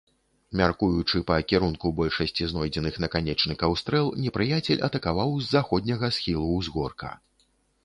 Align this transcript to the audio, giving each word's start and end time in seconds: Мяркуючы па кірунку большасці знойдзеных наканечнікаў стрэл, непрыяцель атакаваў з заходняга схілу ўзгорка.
Мяркуючы 0.59 1.19
па 1.29 1.35
кірунку 1.51 1.91
большасці 1.99 2.47
знойдзеных 2.53 2.97
наканечнікаў 3.05 3.77
стрэл, 3.83 4.11
непрыяцель 4.25 4.83
атакаваў 4.89 5.39
з 5.43 5.55
заходняга 5.55 6.13
схілу 6.19 6.51
ўзгорка. 6.59 7.15